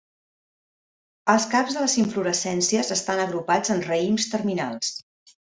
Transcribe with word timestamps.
Els 1.33 1.45
caps 1.51 1.75
de 1.77 1.83
les 1.83 1.97
inflorescències 2.05 2.89
estan 2.97 3.23
agrupats 3.27 3.75
en 3.77 3.85
raïms 3.91 4.27
terminals. 4.35 4.93